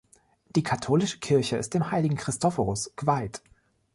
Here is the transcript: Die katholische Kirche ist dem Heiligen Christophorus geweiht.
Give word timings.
Die 0.55 0.63
katholische 0.63 1.19
Kirche 1.19 1.57
ist 1.57 1.75
dem 1.75 1.91
Heiligen 1.91 2.15
Christophorus 2.15 2.91
geweiht. 2.95 3.43